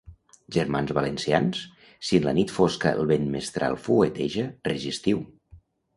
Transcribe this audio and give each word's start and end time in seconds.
Germans 0.53 0.93
valencians, 0.97 1.59
si 2.09 2.19
en 2.21 2.25
la 2.29 2.35
nit 2.39 2.53
fosca 2.55 2.95
el 3.01 3.07
vent 3.13 3.27
mestral 3.37 3.77
fueteja, 3.89 4.47
resistiu! 4.71 5.23